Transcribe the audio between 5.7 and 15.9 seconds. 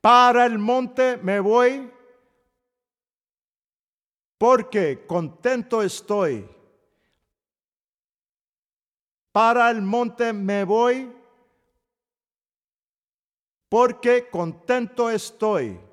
estoy. Para el monte me voy porque contento estoy.